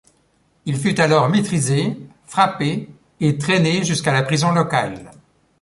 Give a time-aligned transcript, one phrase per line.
[0.65, 1.95] Il fut alors maîtrisé,
[2.25, 5.11] frappé et traîné jusqu'à la prison locale.